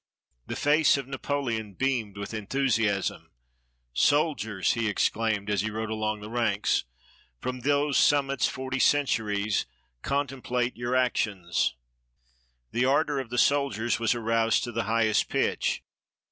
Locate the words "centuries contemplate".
8.79-10.75